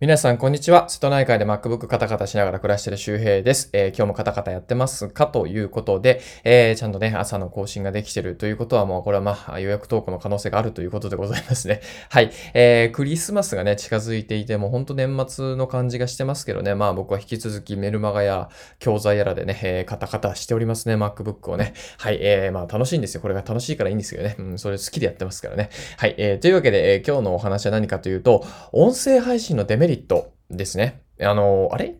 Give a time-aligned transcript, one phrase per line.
[0.00, 0.88] 皆さん、こんにちは。
[0.88, 3.68] 瀬戸内海で MacBook カタカタしながら暮らしている周平です。
[3.72, 11.80] えー、今日もカタカタやってますかということで、えー、ちゃんとね、朝の更新ができてるということはもう、これはまあ、予約投稿の可能性があるということでございますね。
[12.10, 12.30] はい。
[12.54, 21.72] えー、クリスマスがね、近づいていて、もうほんと年末の感じがしてますけどね、まあ僕は引き続きメルマガや教材やらでね、えー、カタカタしておりますね、MacBook をね。
[21.96, 22.18] はい。
[22.20, 23.20] えー、まあ楽しいんですよ。
[23.20, 24.36] これが楽しいからいいんですよね。
[24.38, 25.70] うん、それ好きでやってますからね。
[25.96, 26.14] はい。
[26.18, 31.02] えー、というわけで、えー、今日のお話は何かというと、音声配信のデメリットリットですね。
[31.20, 31.96] あの、あれ？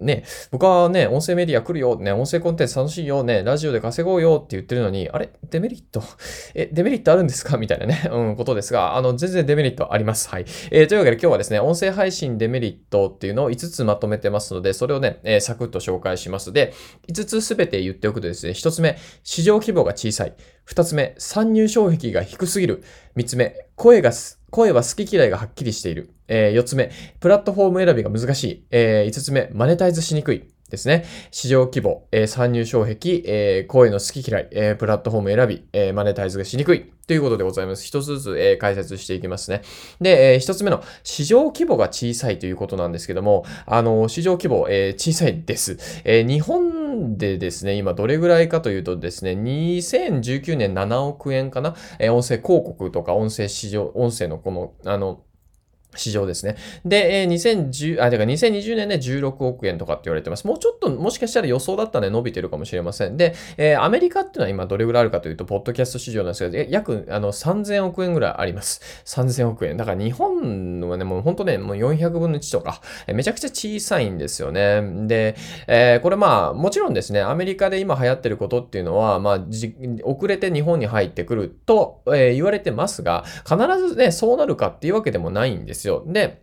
[0.00, 5.30] ね、僕はね、音声メディア来るよ、ね、音声コンテンツ楽しいよ、ね、ラジオで稼ごうよって言ってるのに、あれ？
[5.48, 6.02] デメリット？
[6.56, 7.56] え、デメリットあるんですか？
[7.56, 10.28] みたいなね、 うん、ことですが、あの、全然デメリットあります。
[10.28, 10.44] はい。
[10.72, 16.52] えー、というわけで今日はですね、音声配信デメリットっていうのを5つまとめてますので、それをね、えー、サクッと紹介します。
[16.52, 16.72] で、
[17.08, 20.34] 5つすべて言っておくとですね、1つ目、市場規模が小さい。
[20.68, 22.82] 2つ目、参入障壁が低すぎる。
[23.16, 24.10] 3つ目、声が
[24.50, 26.10] 声は好き嫌いがはっきりしている。
[26.32, 28.66] えー、4つ目、プラットフォーム選びが難しい。
[28.70, 30.48] えー、5つ目、マネタイズしにくい。
[30.70, 31.04] ですね。
[31.30, 36.90] 市場規模、えー、参入障壁、えー、声の好き嫌い、えー、プラットフォーム選び、えー、マネタイズがしにくい。
[37.06, 37.84] ということでございます。
[37.84, 39.60] 一つずつ、えー、解説していきますね。
[40.00, 45.76] で、えー、一つ目の市場規模が小さいということなんですけども、あの、市場規模、えー、小さいです。
[46.04, 55.20] えー、日本でですね、今どれぐらいかというとですね、2019年7億円かな、えー、音声広告とか音声市場、音声のこの、あの、
[55.96, 56.56] 市場ですね。
[56.84, 60.46] で、2010、あ、だか2020年で16億円とかって言われてます。
[60.46, 63.16] もうちょっと、もしかしたら予想だったら伸びてるかもしれません。
[63.16, 68.80] で、えー、アメリカっていうのは今どれぐらいあるかというと、ポッドキャスト市場なんですけど、約あの3000億円ぐらいあります。
[69.04, 69.76] 3000億円。
[69.76, 75.06] だから日本はね、もう本当ね、もう400分の1とか、え、めちゃくちゃ小さいんですよね。
[75.06, 79.40] で、えー、これまあ、もちろんですね、アメリカで今流行ってることっていうのは、まあ、
[80.04, 83.56] 遅れて日本に入ってくると、えー、言われてますが、必
[83.88, 86.04] ずね、そうなるかっていうわけでもないんですですよ。
[86.06, 86.41] で、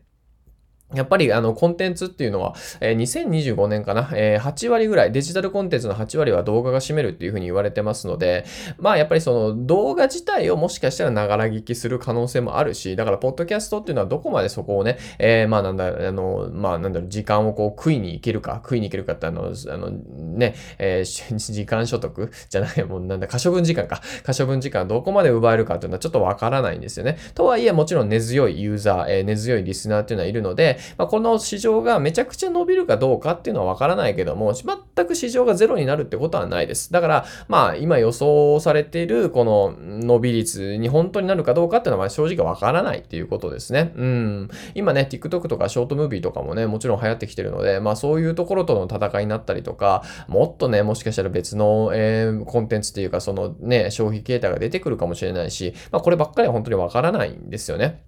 [0.96, 8.46] やっぱりあのコンテンツっていうのは、えー、2025年かな、えー、8割ぐらい、デジタルコンテンツの8割は動画が占めるっていうふうに言われてますので、
[8.80, 24.02] まあやっぱりその動画自体をもしかしたらながら聞きする可能性もあるし、だからポッドキャストっていうのはどこまでそこをね、えー、まあなんだ、あの、まあなんだろう、時間をこう食いに行けるか、食いに行けるかってあの、あのね、えー、 時間所得じゃない、もうなんだ、可処分時間か。
[24.24, 27.18] 可処分時間どこまで奪えるかっていうのはちょっとわからないんですよね。
[27.36, 36.92] とはいえもちろん根強いユーザー、えー、根強いリスナーっていうのはいるので、まあ、この市場がめちゃくちゃ伸びるかどうかっていうのはわからないけども、全く市場がゼロになるってことはないです。
[36.92, 43.94] だから、まあ、今予想されているこの伸び率に本当になるかどうかっていうのは正直わからないっていうことですね。
[43.96, 44.50] うん。
[44.76, 58.04] 今ね、TikTok とかショートムービーとかもね、もちろん流行ってきてるので、まあそういうところとの戦いになったりとか、もっとね、もしかしたら別の、えー、コンテンツっていうか、そのね、消費形態が出てくるかもしれないし、まあこればっかりは本当にわからないんですよね。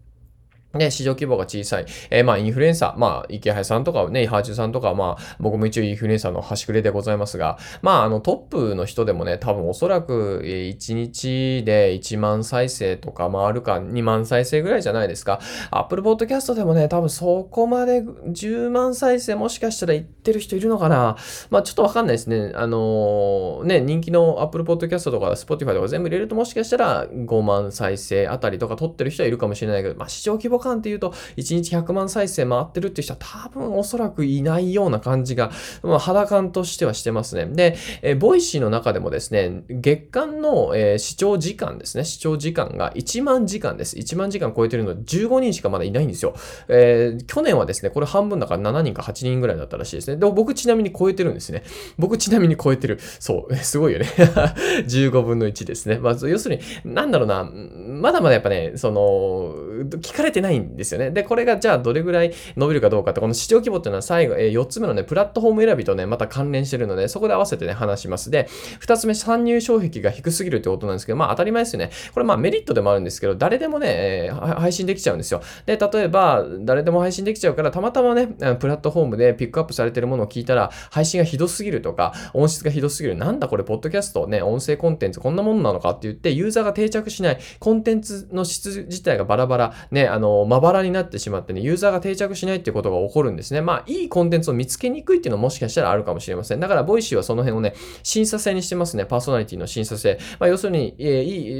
[0.73, 1.85] ね、市場規模が小さい。
[2.09, 15.39] えー、まあ、インフルエンサー、まあ、池原さんとかね、ハーチューさんとか、まあ、僕も一応インフルエンサーの端くれでございますが、まあ、あの、トップの人でもね、多分おそらく、1日で1万再生とか回るか、2万再生ぐらいじゃないですか。
[15.71, 21.17] Apple Podcast でもね、多分そこまで10万再生もしかしたらいってる人いるのかな。
[21.49, 22.51] まあ、ちょっとわかんないですね。
[22.55, 35.51] あのー、ね、人気の Apple Podcast とか Spotify とか全部入れるともしかしたら5万再生あたりとか取ってる人はいるかもしれないけど、まあ、市場規模感っていうと、1日100万再生回ってるっていう人は多分おそらくいないような感じが、
[35.83, 37.45] まあ、肌感としてはしてますね。
[37.45, 43.97] で、えー、ボイシーの中でもですね、月間の、えー、視聴時間ですね、視聴時間が1万時間です。
[43.97, 46.33] 1万時間超えてるの15人しかまだいないんですよ。
[46.67, 50.17] えー、去年はですね、これ半分だから7人か8人ぐらいだったらしいですね。
[50.17, 51.63] でも僕ちなみに超えてるんですね。
[51.97, 52.99] 僕ちなみに超えてる。
[53.19, 54.05] そう、すごいよね。
[54.87, 55.97] 15分の1ですね。
[55.97, 56.61] まあ、要するに、
[56.93, 59.55] なんだろうな、まだまだやっぱね、その、
[59.99, 61.11] 聞かれてないないんですよね。
[61.11, 68.29] で、これがじゃあどれぐらい伸びるかどうかって、この市場規模っていうのは最後、えー、4つ目のね、プラットフォーム選びとね、また関連してるので、そこで合わせてね、話します。
[68.29, 68.47] で、
[68.81, 71.91] 2つ目、参入障壁が低すぎるってことなんですけど、まあ当たり前ですよね。
[72.13, 75.41] これまあメリットでもあるんですけど、誰でもね、えー、配信できちゃうんですよ。
[75.65, 83.15] で、例えば、誰でも配信できちゃうから、たまたまね、プラットフォームでピックアップされてるものを聞いたら、配信がひどすぎるとか、音質がひどすぎる。
[83.15, 93.61] なんだこれ、ポッドキャストね、音声コンテンツこんなもんなのかって言って、ユーザーが定着しない、コンテンツの質自体がバラバラ、ね、あの、まばらになってしまってね、ユーザーが定着しないっていうことが起こるんですね。
[93.61, 96.59] まあ、いいコンテンツを見つけにくいっていうのももしかしたらあるかもしれません。
[96.59, 97.73] だから、ボイシーはその辺をね、
[98.03, 99.05] 審査制にしてますね。
[99.05, 100.19] パーソナリティの審査制。
[100.39, 101.03] まあ、要するに、え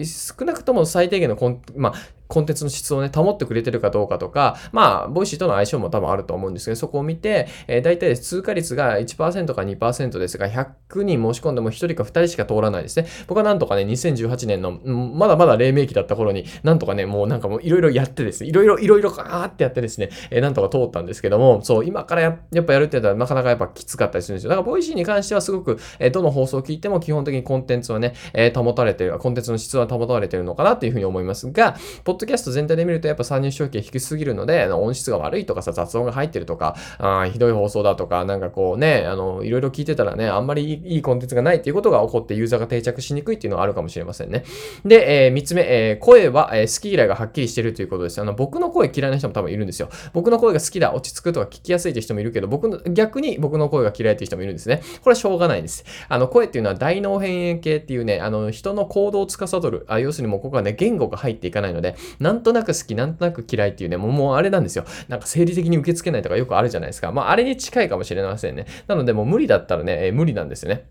[0.02, 1.94] ー、少なくとも最低限のコン、まあ、
[2.32, 13.06] コンテンツの質をね、保ってくれてるかどうかとか、まあ、ボイシーとの相性も多分あると思うんですけど、そこを見て、えー、大体通過率が1%か2%ですが、100人申し込んでも1人か2人しか通らないですね。
[13.28, 24.52] 僕はなんとかね、2018年の、まだまだ黎明期だった頃に、なんとかね、もうなんかもういろいろやってですね、いろいろ、いろいろかーってやってですね、えー、なんとか通ったんですけども、そう、今からややっぱやるって言ったらなかなかやっぱきつかったりするんですよ。
[24.52, 31.76] だから、ボイシーに関してはすごく、えー、どの放送を聞いても基本的にコンテンツはね、え、保たれてる、コンテンツの質は保たれてるのかなっていうふうに思いますが、
[32.06, 44.44] ポッキャスト全体で見るとやっぱ参入障壁が低すぎるので、音質が悪いとかさ、雑音が入ってるとか、あひどい放送だとか、なんかこうね、あの、いろいろ聞いてたらね、あんまりいいコンテンツがないっていうことが起こってユーザーが定着しにくいっていうのはあるかもしれませんね。
[44.86, 48.22] で、えー、3つ目、えー、声は、えー、好き嫌いがはっきりしてるということです。
[48.22, 49.90] あの、僕の声嫌いな人も多分いるんですよ。
[50.14, 54.82] 僕の声が好きだ、落ち着くとか聞きやすいって人もいるけど、僕の、逆に僕の声が嫌いっていう人もいるんですね。
[55.02, 55.86] これはしょうがないです。
[56.10, 64.86] あの、声っていうのは大脳変縁系っていうね、あの、人の行動を司る、あ要するにもうここはね、言語が入っていかないので、なんとなく好き、なんとなく嫌いっていうね、もうもうあれなんですよ。
[65.08, 67.12] なんか生理的に受け付けないとかよくあるじゃないですか。
[67.12, 68.66] まあ、あれに近いかもしれませんね。
[68.88, 70.90] なので、もう無理だったらね、えー、無理なんですよね。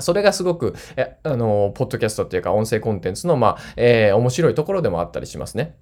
[0.00, 5.76] それがすごく、え、あの、ポッドキャストっていうか音声コンテンツの、まあ、えー、面白いところでもあったりしますね。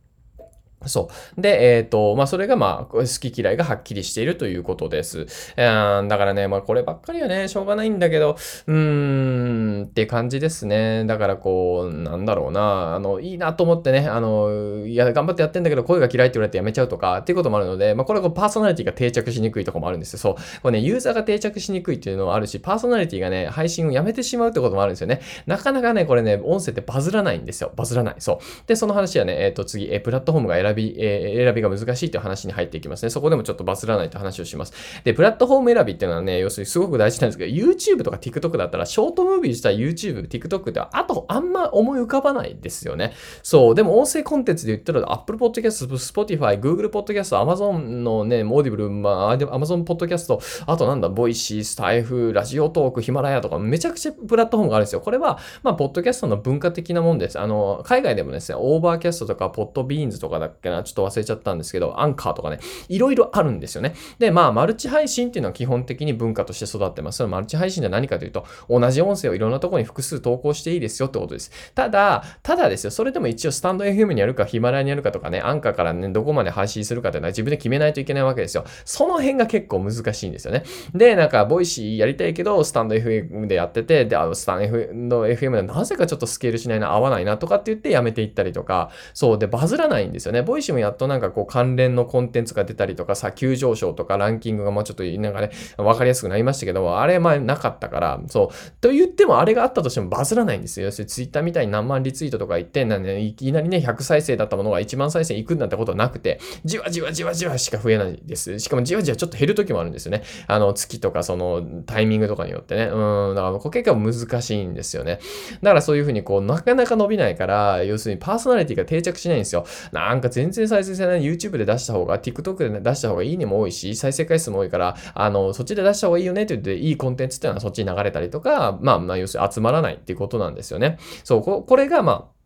[0.89, 1.41] そう。
[1.41, 5.27] で、えっ、ー、と、まあ、それが、まあ、好き嫌いがはっきりしているということです。
[5.57, 8.37] えー、だからね、まあ、こればっかりはね、しょうがないんだけど、
[8.67, 11.05] うーん、って感じですね。
[11.05, 20.19] だから、こう、なんだろうな、あの、いいなと思ってね、あの、いや、頑張ってやってんだけど、声が嫌いって言われてやめちゃうとか、っていうこともあるので、まあ、これはパーソナリティが定着しにくいところもあるんですよ。
[20.19, 20.35] そう。
[20.63, 25.21] これね、ユーザーが定着しにくいっていうのはあるし、パーソナリティがね、配信をやめてしまうってこともあるんですよね。
[25.47, 27.73] なかなかね、これね、音声ってバズらないんですよ。
[27.77, 28.15] バズらない。
[28.19, 28.39] そう。
[28.67, 33.11] で、その話はね、えっ、ー、と、次、えプラットフォームが選び、えー選びが難しいという話に入っていきますね。
[33.11, 34.73] そこでもちょっとバズらないと話をします。
[35.05, 43.13] で、プラットフォーム選びっていうのはね、要するにすごく大事なんですけど、YouTube とか TikTok だったら、ショートムービーした YouTube、TikTok ってあとあんま思い浮かばないですよね。
[43.43, 43.75] そう。
[43.75, 55.01] でも音声コンテンツで言ったら、Apple Podcast、Spotify、Google Podcast、Amazon のね、オーディブル、まあ、Amazon Podcast、あとなんだ、ボイシー、スタエフ、ラジオトーク、ヒマラヤとか、めちゃくちゃプラットフォームがあるんですよ。
[55.01, 57.39] これは、まあ、ポッドキャストの文化的なもんです。
[57.39, 62.59] あの、海外でもですね、オーバーキャストとか、ポッドビーンズとかだっけな、ちょっと忘れちゃったんですけど、アンカーとかね、
[62.89, 63.95] いろいろあるんですよね。
[64.19, 67.19] で、まあ、マルチ配信っていうのは基本的に文化として育ってます。
[67.19, 71.51] そのマルチ配信で何かというと、同じ音声をいろんなところに複数投稿していいですよってことです。
[71.75, 78.65] ただ、ただですよ、それでも一応スタンド FM にやるか、ヒマラヤにやるかとかね、アンカーからね、どこまで配信するかっていうのは自分で決めないといけないわけですよ。
[78.85, 80.65] その辺が結構難しいんですよね。
[80.95, 90.43] で、なんか、ボイシーやりたいけど、スタンド FM でやってて、で、あの、スタンド FM でなぜかちょっとスケールしないな、合わないなとかって言ってやめていったりとか、そう、で、バズらないんですよね。
[90.49, 98.71] Voicy もやっとなんかこう関連のコンテンツが出たりとかさ、急上昇とかランキングがもうちょっとなんかね、わかりやすくなりましたけども、あれ前なかったから、そう。
[98.81, 100.87] と言ってもあれがあったとしてもバズらないんですよ。
[100.87, 108.59] 要するにツイッターみたいに何万リツイートとか言って、なんでいきなりね、100再生だったものが1万再生いくんだってことはなくて、じわじわじわじわしか増えないです。
[108.59, 110.23] しかもじわじわちょっと減る時もあるんですよね。
[110.47, 112.85] あの、月とかそのタイミングとかによってね。
[112.85, 115.19] うん、だからこれ結構難しいんですよね。
[115.63, 119.67] だからそういうふうにこう、なかなか伸びないから、要するにパーソナリティが定着しないんですよ。
[119.93, 130.99] なんか全然再生されない YouTube で出した方が、TikTok で出した方がいいにも多いし、再生回数も多いから、あの、そっちで出した方がいいよねって言って、いいコンテンツっていうのはそっちに流れたりとか、まあ、まあ、要するに集まらないっていうことなんですよね。
[131.25, 132.38] そう、ここれが、まあ、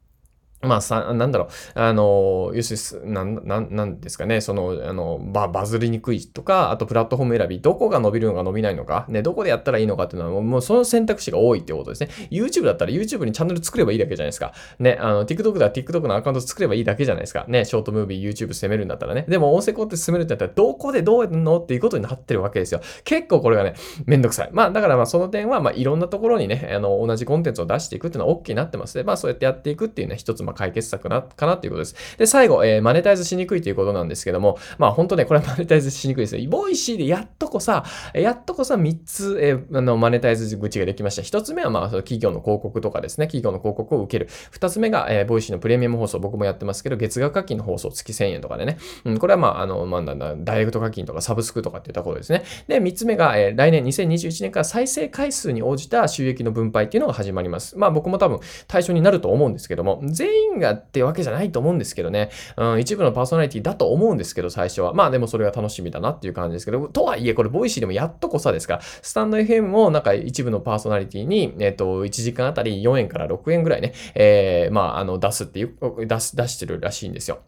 [0.63, 12.11] まあさ、なんだろう、あの、要するに、なん、なん、なんですかね、その、あの、バ、バズりにくいとか、あとプラットフォーム選び、どこが伸びるのか伸びないのか、ね、どこでやったらいいのかっていうのは、もうその選択肢が多いってことですね。
[12.31, 14.53] YouTube だったら YouTube にチャンネル作ればいいだけじゃないですか。
[14.79, 17.45] ね、あの、TikTok だ TikTok のアカウント作ればいいだけじゃないですか。
[17.49, 19.25] ね、ショートムービー YouTube 攻めるんだったらね。
[19.29, 22.81] でも音声コンテンツ進めるってなったら、どこでどうやるのっていうことになってるわけですよ。
[23.05, 23.75] 結構これがね、
[24.07, 24.51] めんどくさい。
[24.53, 29.05] まあ、だからまあその点は、まあいろんなところにね、あの、同じコンテンツを出していくっていうのは OK になってますね。
[29.05, 32.17] まあそうやってやっていくっていうのは一つ、あ解決策なかなっていうことです。
[32.19, 36.47] で、最後、えー、マネタイズしにくいということなんですけども、まあ本当ね、これはマネタイズしにくいですね。
[36.49, 41.23] Voicy でやっとこさ、やっとこさ3つ、えー、あの、マネタイズ口ができました。
[41.23, 44.31] 1つ目は、まあ、その企業の広告とかですね、企業の広告を受ける。
[44.53, 48.79] 2つ目が、えー、 Voicy のプレミアム放送、僕もやってますけど、月額課金の放送、月1000円とかでね。
[49.05, 52.45] うん、これはまあ、あの、まあ、ダイレクト課金とかサブスクとかっていったことですね。
[52.69, 57.77] で、3つ目が、えー、来年2021年から再生回数に応じた収益の分配っていうのが始まります。
[57.79, 62.31] まあ僕も多分対象になると思うんですけども、全員がってわけじゃないと思うんですけどね。
[62.57, 64.95] うん、一部のパーソナリティだと思うんですけど、最初は。
[64.95, 68.75] まあでもそれが楽しみだなっていう感じですけど、とはいえ、これ、 Voicy でもやっとこさですか？
[68.75, 77.41] ら、スタンド FM もなんか一部のパーソナリティに、えっ、ー、と、1時間あたり4円から6円ぐらいね、えー、まあ、あの、出すっていう、出す、出してるらしいんですよ。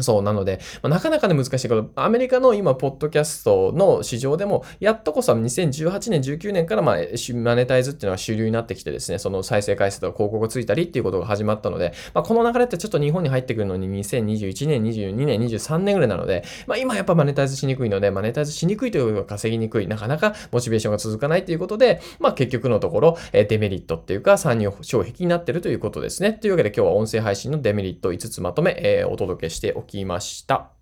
[0.00, 1.90] そう、なので、まあ、なかなかね、難しいこと。
[1.96, 6.96] アメリカの今、ポッドキャストの市場でも、やっとこそ2018年、19年から、まあ、
[7.34, 26.32] マネタイズっていうのは主流になってきてですね、その再生回数とか広告がついたりっていうことが始まったので、まあ、この流れってちょっと日本に入ってくるのに2021年、22年、23年ぐらいなので、まあ、今やっぱマネタイズしにくいので、マネタイズしにくいというか稼ぎにくい、なかなかモチベーションが続かないということで、まあ、結局のところ、デメリットっていうか、参入障壁になってるということですね。
[26.32, 30.72] というわけで今日は音声配信のデメリット5つまとめ、えー、お届けしておりますきました。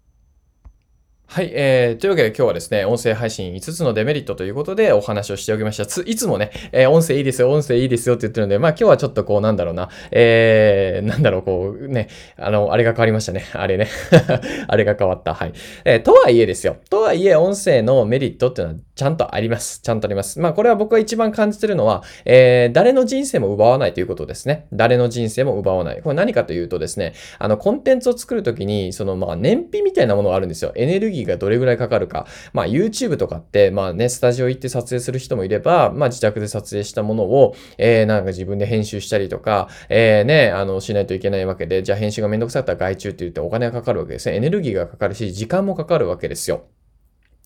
[1.32, 5.86] はい、えー、というわけで今日はですね、音声配信5つのデメリットということでお話をしておきました。
[5.86, 13.44] ついつもね、えー、音声いいですよ、音声いいですよって言ってるので、まあ今日はちょっとこうなんだろうな、えー、なんだろう、こうね、あの、あれが変わりましたね。
[13.54, 13.86] あれね。
[14.66, 15.34] あれが変わった。
[15.34, 15.52] はい。
[15.84, 16.78] えー、とはいえですよ。
[16.90, 19.80] とはいえ、音声のメリットっていうのはちゃんとあります。
[19.80, 20.38] ちゃんとあります。
[20.40, 24.66] まあこれは僕が一番感じてるのは、えー、誰の人生も奪わないということですね。
[24.74, 26.02] 誰の人生も奪わない。
[26.02, 30.72] これ何かというとですね、あの、コンテンツを作るときに、その、まあ燃費みたいなものがあるんですよ。
[30.74, 32.26] エネルギーがどれぐらいかかるか。
[32.52, 44.36] まあ YouTube とかって、まあね、スタジオ行って撮影する人もいれば、まあ自宅で撮影したものを、えー、なんか自分で編集したりとか、えー、ね、あの、しないといけないわけで、じゃあ編集がめんどくさかったら外注って言ってお金がかかるわけですね。
[44.36, 46.66] エネルギーがかかるし、時間もかかるわけですよ。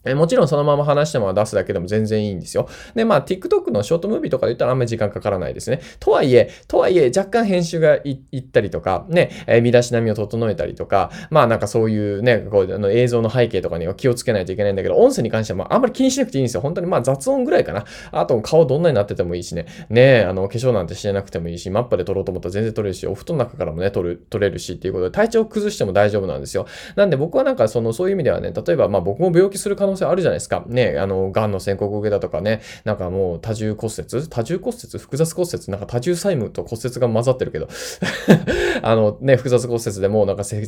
[0.04, 2.68] えもちろんそのまま話しても出すだけでも全然いいんですよ。
[2.94, 5.80] で、まあ TikTok のショートムービーとかで言ったらあんまり時間かからないですね。
[6.00, 16.60] とはいえ、とはいえ若干編集がいったりとか、ね、えー、見出し並みを整えたりとか、まあなんかそういうね、こうあの映像の背景とかには気をつけないといけないんだけど、音声に関してはあんまり気にしなくていいんですよ。
[16.60, 17.84] 本当にまあ雑音ぐらいかな。
[18.12, 19.66] あと顔どんなになっててもいいしね。
[19.88, 26.66] ね、あの化粧なんてしてなくてもいいし、マッパで撮ろうと思ったら全然撮れるし、お布団の中からもね、撮る、撮れるしっていうことで体調を崩しても大丈夫なんですよ。
[26.96, 30.64] なんで僕はなんかそのそういう意味ではね、例えばまあ僕も病気する可能性あるじゃないですか。
[30.66, 34.28] ね、あの、癌の宣告を受けたとかね、なんかもう多重骨折？
[34.28, 34.98] 多重骨折？
[34.98, 35.70] 複雑骨折？
[35.70, 37.68] なんか多重債務と骨折が混ざってるけど。
[38.82, 40.66] あのね、複雑骨折でもうなんか脊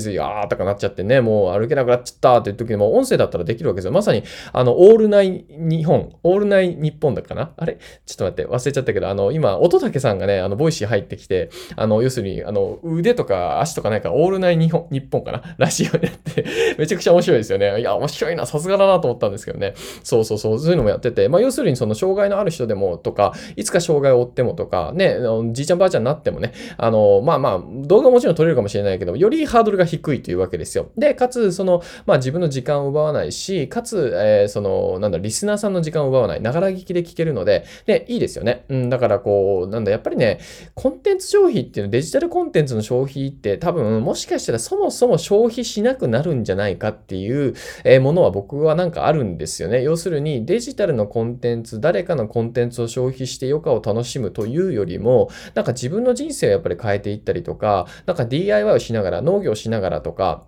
[0.00, 3.92] 髄あーとかなっちゃってね、もう歩けなくなっちゃったっていう時にも音声だったらできるわけですよ。
[3.92, 7.52] まさに、あの、オールナイ日本、オールナイ日本だかな？
[7.56, 7.78] あれ？
[8.06, 15.42] ちょっと待って、忘れちゃったけど、あの、今、乙武さんがね、あの、 Voicy 入ってきて、あの、要するに、あの、腕とか足とかないから、オールナイ日本、日本かな？
[15.58, 16.44] らしいよねって、
[16.78, 17.80] めちゃくちゃ面白いですよね。
[17.80, 19.74] いや、面白いな、さすがだなと思ったんですけどね。
[20.02, 25.16] そうそうそう、そういうのもやってて、まあ、要するにその障害のある人でもとか、いつか障害を負ってもとか、ね、
[25.52, 30.90] じいちゃんばあちゃんになってもね、あの、まあまあ、動画もちろん撮れるかもしれないけど、よりハードルが低いというわけですよ。
[30.96, 38.64] で、かつ、その、まあ自分の時間を奪わないし、かつ、えー、その、なんだ、リスナーさんの時間を奪わない、ながら聞きで聞けるので、で、いいですよね。
[38.68, 40.38] うん、だからこう、なんだ、やっぱりね、
[40.74, 47.54] コンテンツ消費っていうの、デジタルコンテンツの消費って多分、もしかしたらそもそも消費しなくなるんじゃないかっていう、
[47.84, 49.82] えー、ものは僕はなんかあるんですよね。
[49.82, 60.44] 要するに、デジタルのコンテンツ、誰かのコンテンツを消費して余暇を楽しむというよりも、なんか自分の人生をやっぱり変えていったりとか、なんか DIY をしながら、農業をしながらとか、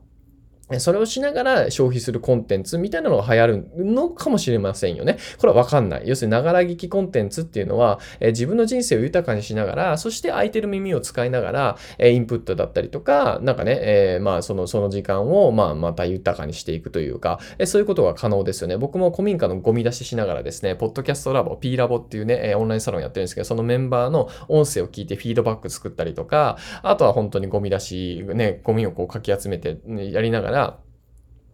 [0.78, 5.18] それをしながら消費するコンテンツみたいなのが流行るのかもしれませんよね。
[5.38, 6.02] これはわかんない。
[6.06, 18.76] 要するに、ながら聞きコンテンツっていうのは、え、自分の人生を豊かにしながら、そして空いてる耳を使いながら、え、インプットだったりとか、なんかね、えー、まあ、その、その時間を、まあ、また豊かにしていくというか、えそういうことが可能ですよね。
[18.76, 30.87] 僕も古民家のゴミ出ししながらですね、ポッドキャストラボ、P ラボっていうね、えオンラインサロンやってるんですけど、そのメンバーの音声を聞いてフィードバック作ったりとか、あとは本当にゴミ出し、ね、ゴミをこうかき集めて、ね、やりながら、out.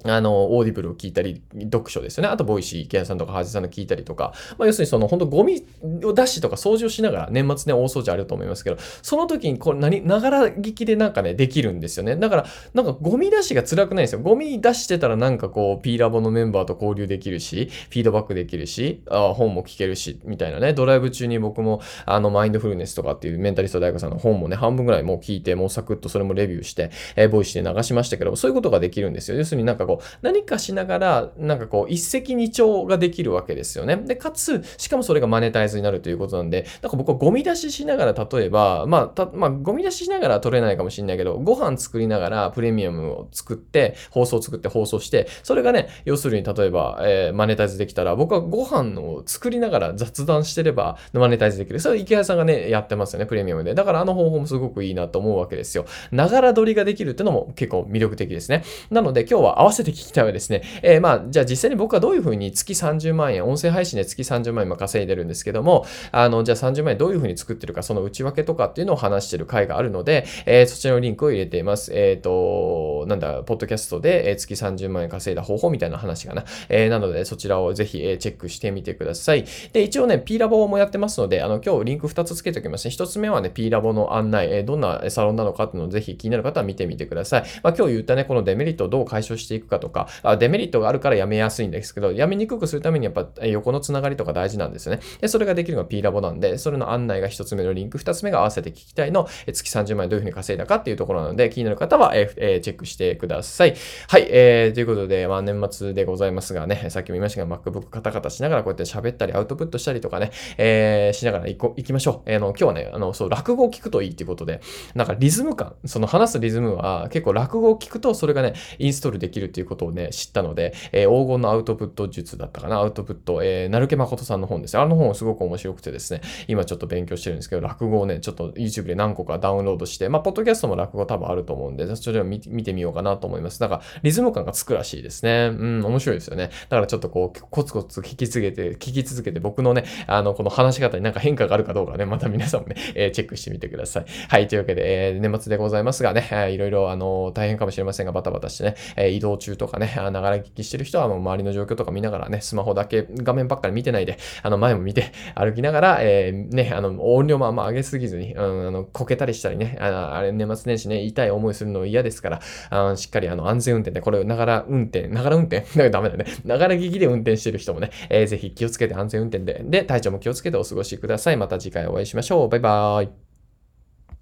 [0.06, 2.28] あの、オーディブルを聞いたり、読書ですよね。
[2.28, 5.64] あと、 Voicy、池谷さんとか、はじさんの聞いたりとか、まあ、要するにその、本当ゴミ
[6.04, 12.16] を出しとか掃除をしながら、年末ね、大掃除あると思いますけど、その時に、これ何、ながら聞きでなんかね、できるんですよね。
[12.16, 14.20] だから、なんかゴミ出しが辛くないんですよ。
[14.20, 20.75] ゴミ出してたらなんかこう、P ラボのメンバーと交流できるし、フィードバックできるし、あ本も聞けるし、みたいなね。
[20.75, 29.38] ドライブ中に僕も、あの、マインドフルネスとかっていうメンタリスト DaiGo さんの本もね、半分ぐらいもう聞いて、もうサクッとそれもレビューして、えー、 Voicy で流しましたけど、そういうことができるんですよ。
[29.38, 33.96] 要するになんかこう、何かしながら、なんかこう、一石二鳥ができるわけですよね。
[33.96, 51.80] で、かつ、しかもそれがマネタイズになるということなんで、なんか僕はゴミ出ししながら、例えば、まあ、た、まあ、ゴミ出ししながら取れないかもしれないけど、ご飯作りながらプレミアムを作って、放送作って放送して、それがね、要するに例えば、えー、マネタイズできたら、僕はご飯を作りながら雑談してれば、マネタイズできる。
[51.80, 53.74] それ池谷さんがね、やってますよね、プレミアムで。
[53.74, 55.86] だからあの方法もすごくいいなと思うわけですよ。
[56.10, 58.64] ながら撮りができるってのも結構魅力的ですね。
[58.90, 71.93] なので今日は合わせせて聞きたいはですね、えー、まあ、じゃあ実際に僕はどういうふうに月30万円、音声配信で月30万円今稼いでるんですけども、あの、じゃあ30万円どういうふうに作ってるか、その内訳とかっていうのを話してる回があるので、えー、そちらのリンクを入れています。
[71.95, 76.45] えっ、ー、と、なんだ、ポッドキャストで、月30万円稼いだ方法みたいな話かな。
[76.69, 79.45] えなので、そちらをぜひ、えチェックしてみてください。
[79.73, 82.95] で、一応ね、P ラボもやってますので、あの、今日リンク2つつけておきますね。
[82.95, 87.43] 1つ目はね、P ラボの案内、えどんなサロンなのかっていうのをぜひ気になる方は見てみてください。
[87.62, 95.00] まあ、今日言ったね、このデメリットをどう解消していくかとか、あデメリットがあるからやめやすいんですけど、やめにくくするためにやっぱ横のつながりとか大事なんですよね。
[95.21, 103.75] で、それができるのが P ラボなんで、それの案内が1つ目のリンク、2つ目が合わせて聞きたいの、月30万円どういうふうに稼いだかっていうところなので、気になる方は、えー、チェックしてください。
[104.09, 112.30] はい、えー、ということで、まあ、年末でございますがね、さっきも言いましたが、MacBook カタカタしながらこうやって喋ったり、アウトプットしたりとかね、えー、しながら行こ行きましょう。
[112.30, 114.61] えー、の今日はね、あの、そう、落語を聞くといいっていうことで、
[114.94, 133.61] なんかリズム感、その話すリズムは結構落語を聞くとそれがね、インストールできるっていうことをね、知ったので、えー、黄金のアウトプット術だったかな、アウトプット、えー、なるけ誠さんの本ですあの本すごく面白くてですね、今ちょっと勉強してるんですけど、落語をね、ちょっと YouTube で何個かダウンロードして、まあ、ポッドキャストも落語多分あると思うんで、それを見てみようかなと思います。
[133.61, 135.50] だから、リズム感がつくらしいですね。
[135.52, 136.50] うん、面白いですよね。
[136.68, 144.04] だからちょっとこう、コツコツ聞き続けて、聞き続けて、僕のね、あの、この話し方になんか変化があるかどうかね、また皆さんもね、えー、チェックしてみてください。
[144.28, 165.64] はい、というわけで、えー、年末でございますがね、えー、いろいろ、あの、大変かもしれませんが、バタバタしてね、えー、移動中中とかね、ながら聞きしてる人はもう周りの状況とか見ながらね、スマホだけ画面ばっかり見てないで、あの、前も見て、歩きながら、えー、ね、あの、音量もあんま上げすぎずに、うん、あの、こけたりしたりね、ああれ、年末年始ね、痛い思いするの嫌ですから、あしっかりあの、安全運転で、これを、ながら運転、ながら運転？
[165.90, 166.24] ダメだね。
[166.44, 171.36] ながら聞きで運転してる人もね、えー、ぜひ気をつけて安全運転で、で、体調も気をつけてお過ごしください。
[171.36, 172.48] また次回お会いしましょう。
[172.48, 173.24] バイバーイ。